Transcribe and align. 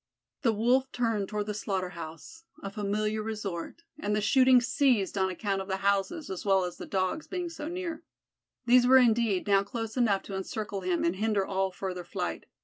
The 0.41 0.51
Wolf 0.51 0.91
turned 0.91 1.29
toward 1.29 1.45
the 1.45 1.53
slaughter 1.53 1.89
house, 1.89 2.45
a 2.63 2.71
familiar 2.71 3.21
resort, 3.21 3.83
and 3.99 4.15
the 4.15 4.19
shooting 4.19 4.59
ceased 4.59 5.15
on 5.15 5.29
account 5.29 5.61
of 5.61 5.67
the 5.67 5.77
houses, 5.85 6.31
as 6.31 6.43
well 6.43 6.63
as 6.63 6.77
the 6.77 6.87
Dogs, 6.87 7.27
being 7.27 7.49
so 7.49 7.67
near. 7.67 8.01
These 8.65 8.87
were 8.87 8.97
indeed 8.97 9.45
now 9.45 9.61
close 9.61 9.95
enough 9.95 10.23
to 10.23 10.35
encircle 10.35 10.81
him 10.81 11.03
and 11.03 11.17
hinder 11.17 11.45
all 11.45 11.69
further 11.69 12.03
flight. 12.03 12.47